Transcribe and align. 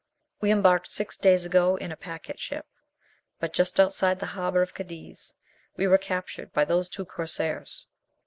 We 0.41 0.49
embarked 0.49 0.87
six 0.87 1.15
days 1.15 1.45
ago 1.45 1.75
in 1.75 1.91
a 1.91 1.95
packet 1.95 2.39
ship, 2.39 2.65
but 3.39 3.53
just 3.53 3.79
outside 3.79 4.19
the 4.19 4.25
harbour 4.33 4.63
of 4.63 4.73
Cadiz 4.73 5.35
we 5.77 5.85
were 5.85 5.99
captured 5.99 6.51
by 6.53 6.65
those 6.65 6.89
two 6.89 7.05
corsairs. 7.05 7.85